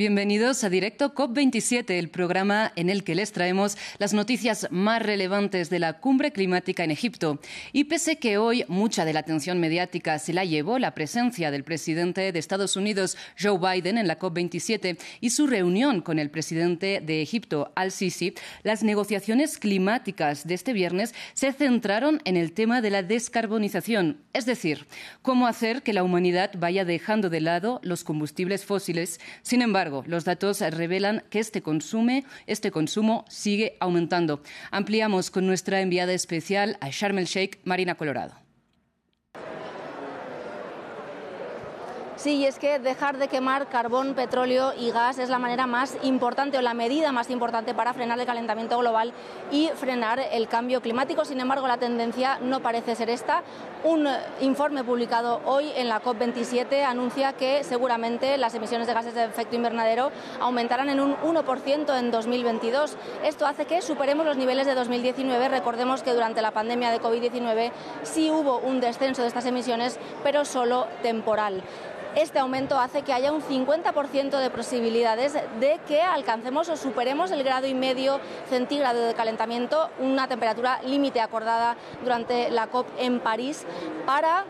[0.00, 5.68] Bienvenidos a Directo COP27, el programa en el que les traemos las noticias más relevantes
[5.68, 7.38] de la cumbre climática en Egipto.
[7.74, 11.64] Y pese que hoy mucha de la atención mediática se la llevó la presencia del
[11.64, 17.02] presidente de Estados Unidos, Joe Biden, en la COP27 y su reunión con el presidente
[17.04, 18.32] de Egipto, Al-Sisi,
[18.62, 24.46] las negociaciones climáticas de este viernes se centraron en el tema de la descarbonización, es
[24.46, 24.86] decir,
[25.20, 29.20] cómo hacer que la humanidad vaya dejando de lado los combustibles fósiles.
[29.42, 31.62] Sin embargo, los datos revelan que este,
[32.46, 34.42] este consumo sigue aumentando.
[34.70, 38.49] Ampliamos con nuestra enviada especial a Sharm el Sheikh, Marina Colorado.
[42.20, 45.96] Sí, y es que dejar de quemar carbón, petróleo y gas es la manera más
[46.02, 49.14] importante o la medida más importante para frenar el calentamiento global
[49.50, 51.24] y frenar el cambio climático.
[51.24, 53.42] Sin embargo, la tendencia no parece ser esta.
[53.84, 54.06] Un
[54.42, 59.56] informe publicado hoy en la COP27 anuncia que seguramente las emisiones de gases de efecto
[59.56, 62.98] invernadero aumentarán en un 1% en 2022.
[63.24, 65.48] Esto hace que superemos los niveles de 2019.
[65.48, 67.72] Recordemos que durante la pandemia de COVID-19
[68.02, 71.62] sí hubo un descenso de estas emisiones, pero solo temporal.
[72.16, 77.44] Este aumento hace que haya un 50% de posibilidades de que alcancemos o superemos el
[77.44, 83.64] grado y medio centígrado de calentamiento, una temperatura límite acordada durante la COP en París,
[84.06, 84.44] para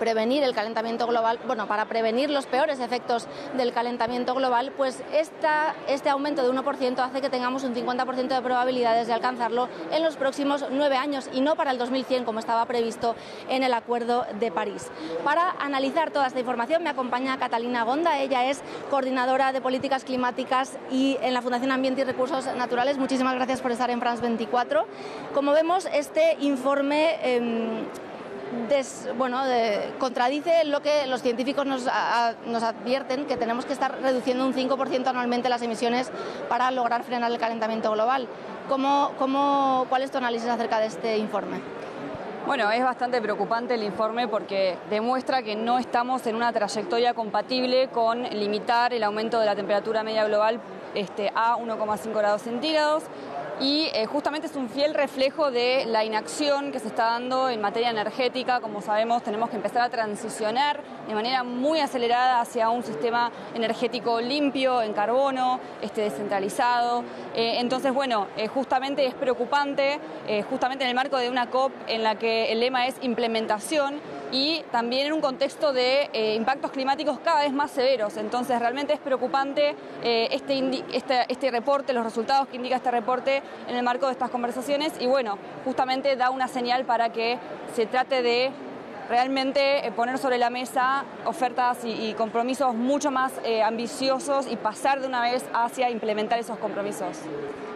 [0.00, 5.76] prevenir el calentamiento global, bueno, para prevenir los peores efectos del calentamiento global, pues esta,
[5.86, 10.16] este aumento de 1% hace que tengamos un 50% de probabilidades de alcanzarlo en los
[10.16, 13.14] próximos nueve años y no para el 2100 como estaba previsto
[13.48, 14.90] en el Acuerdo de París.
[15.22, 20.78] Para analizar toda esta información me acompaña Catalina Gonda, ella es coordinadora de políticas climáticas
[20.90, 22.96] y en la Fundación Ambiente y Recursos Naturales.
[22.96, 24.86] Muchísimas gracias por estar en France 24.
[25.34, 27.90] Como vemos, este informe
[29.16, 29.40] bueno,
[29.98, 35.48] contradice lo que los científicos nos, advierten, que tenemos que estar reduciendo un 5% anualmente
[35.48, 36.10] las emisiones
[36.48, 38.26] para lograr frenar el calentamiento global.
[38.68, 41.60] ¿Cómo, cuál es tu análisis acerca de este informe?
[42.46, 47.88] Bueno, es bastante preocupante el informe porque demuestra que no estamos en una trayectoria compatible
[47.88, 50.58] con limitar el aumento de la temperatura media global
[50.94, 53.04] este, a 1,5 grados centígrados
[53.60, 57.60] y eh, justamente es un fiel reflejo de la inacción que se está dando en
[57.60, 58.60] materia energética.
[58.60, 64.20] Como sabemos, tenemos que empezar a transicionar de manera muy acelerada hacia un sistema energético
[64.20, 67.04] limpio, en carbono, este, descentralizado.
[67.34, 70.00] Eh, entonces, bueno, eh, justamente es preocupante,
[70.48, 74.00] justamente en el marco de una COP en la que el lema es implementación
[74.32, 78.16] y también en un contexto de eh, impactos climáticos cada vez más severos.
[78.16, 83.42] Entonces realmente es preocupante eh, este, este, este, reporte, los resultados que indica este reporte
[83.68, 87.38] en el marco de estas conversaciones y bueno, justamente da una señal para que
[87.74, 88.50] se trate de
[89.08, 93.32] realmente eh, poner sobre la mesa ofertas y, compromisos mucho más
[93.64, 97.16] ambiciosos y pasar de una vez hacia implementar esos compromisos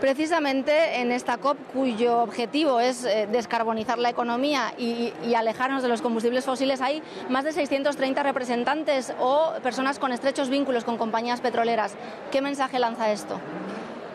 [0.00, 6.02] precisamente en esta COP, cuyo objetivo es eh, descarbonizar la economía y, alejarnos de los
[6.02, 11.94] combustibles fósiles, hay más de 630 representantes o personas con estrechos vínculos con compañías petroleras.
[12.30, 13.40] ¿Qué mensaje lanza esto?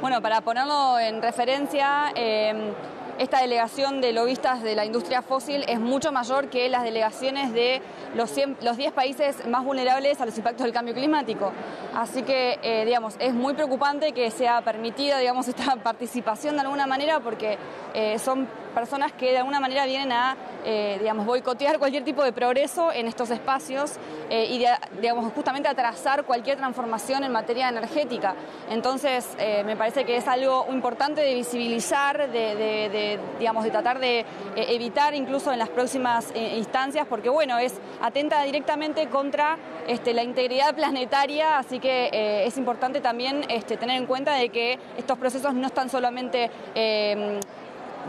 [0.02, 2.74] Bueno, para ponerlo en referencia, em,
[3.18, 7.82] esta delegación de lobistas de la industria fósil es mucho mayor que las delegaciones de
[8.16, 11.52] los, los 10 países más vulnerables a los impactos del cambio climático.
[11.94, 16.88] Así que, eh, digamos, es muy preocupante que sea permitida, digamos, esta participación de alguna
[16.88, 17.58] manera porque
[17.94, 22.34] eh, son personas que de alguna manera vienen a, eh, digamos, boicotear cualquier tipo de
[22.34, 23.94] progreso en estos espacios
[24.30, 24.66] eh, y,
[25.02, 28.36] digamos, justamente atrasar cualquier transformación en materia energética.
[28.70, 34.26] Entonces, eh, me parece que es algo importante de visibilizar, de, digamos, de tratar de
[34.56, 39.58] evitar incluso en las próximas instancias, porque, bueno, es atenta directamente contra
[39.88, 44.78] este, la integridad planetaria, así que es importante también este, tener en cuenta de que
[44.98, 46.52] estos procesos no están solamente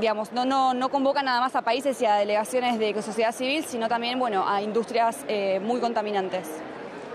[0.01, 3.65] digamos, no, no, no convoca nada más a países y a delegaciones de sociedad civil,
[3.65, 6.49] sino también bueno, a industrias eh, muy contaminantes.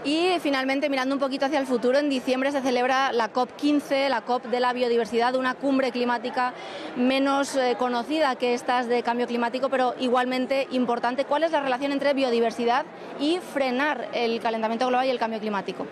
[0.03, 4.21] Y finalmente, mirando un poquito hacia el futuro, en diciembre se celebra la COP15, la
[4.21, 6.53] COP de la biodiversidad, una cumbre climática
[6.95, 11.25] menos eh, conocida que estas de cambio climático, pero igualmente importante.
[11.25, 12.83] ¿Cuál es la relación entre biodiversidad
[13.19, 15.85] y frenar el calentamiento global y el cambio climático?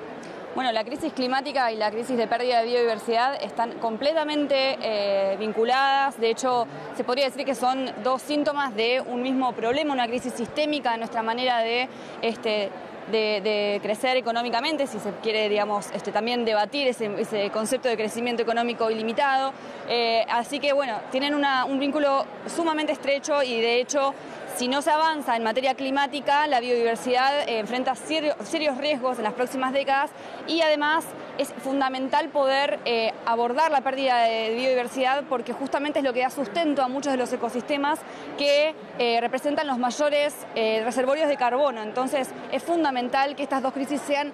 [0.56, 6.19] Bueno, la crisis climática y la crisis de pérdida de biodiversidad están completamente eh, vinculadas.
[6.19, 6.66] De hecho,
[6.96, 10.98] se podría decir que son dos síntomas de un mismo problema, una crisis sistémica de
[10.98, 11.88] nuestra manera de
[12.24, 12.72] este,
[13.11, 18.89] de, crecer económicamente, si se quiere, digamos, este, también debatir ese, concepto de crecimiento económico
[18.91, 19.53] ilimitado.
[19.88, 24.13] Eh, así que, bueno, tienen un vínculo sumamente estrecho y, de hecho,
[24.56, 29.33] si no se avanza en materia climática, la biodiversidad eh, enfrenta serios riesgos en las
[29.33, 30.12] próximas décadas
[30.47, 31.05] y además
[31.38, 36.29] es fundamental poder eh, abordar la pérdida de biodiversidad porque justamente es lo que da
[36.29, 38.00] sustento a muchos de los ecosistemas
[38.38, 38.75] que
[39.21, 41.81] representan los mayores reservorios de carbono.
[41.81, 42.99] Entonces es fundamental
[43.36, 44.34] que estas dos crisis sean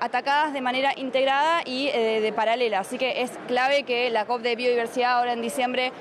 [0.00, 2.80] atacadas de manera integrada y de paralela.
[2.80, 5.92] Así que es clave que la COP de biodiversidad ahora en diciembre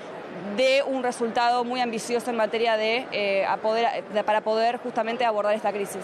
[0.58, 5.72] de un resultado muy ambicioso en materia de, eh, poder, para poder justamente abordar esta
[5.72, 6.04] crisis.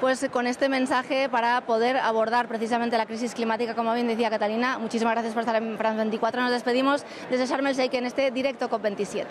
[0.00, 4.78] Pues con este mensaje para poder abordar precisamente la crisis climática, como bien decía Catalina,
[4.78, 6.40] muchísimas gracias por estar en France 24.
[6.40, 9.26] Nos despedimos desde Sharm el Sheikh en este directo COP27.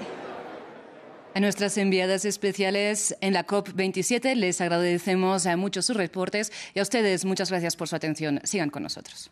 [1.38, 6.82] A nuestras enviadas especiales en la COP27 les agradecemos a muchos sus reportes y a
[6.82, 8.42] ustedes muchas gracias por su atención.
[8.44, 9.30] Sigan con nosotros.